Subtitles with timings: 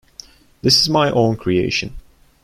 [0.63, 1.95] This is my own creation.